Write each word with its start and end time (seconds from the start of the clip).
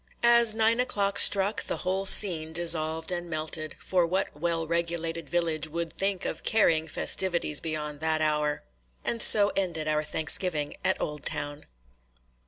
As 0.23 0.55
nine 0.55 0.79
o'clock 0.79 1.19
struck, 1.19 1.61
the 1.65 1.77
whole 1.77 2.07
scene 2.07 2.53
dissolved 2.53 3.11
and 3.11 3.29
melted; 3.29 3.75
for 3.77 4.03
what 4.03 4.35
well 4.35 4.65
regulated 4.65 5.29
village 5.29 5.67
would 5.67 5.93
think 5.93 6.25
of 6.25 6.41
carrying 6.41 6.87
festivities 6.87 7.59
beyond 7.59 7.99
that 7.99 8.19
hour? 8.19 8.63
And 9.05 9.21
so 9.21 9.51
ended 9.55 9.87
our 9.87 10.01
Thanksgiving 10.01 10.75
at 10.83 10.99
Oldtown. 10.99 11.67